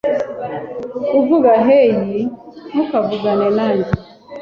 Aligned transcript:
kuvuga, 1.09 1.51
hey, 1.67 1.89
ntukavugane 2.71 3.47
nanjye 3.57 3.91